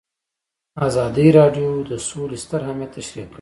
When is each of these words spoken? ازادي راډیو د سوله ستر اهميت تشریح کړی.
ازادي 0.87 1.27
راډیو 1.37 1.69
د 1.89 1.91
سوله 2.07 2.37
ستر 2.43 2.59
اهميت 2.65 2.89
تشریح 2.95 3.25
کړی. 3.25 3.29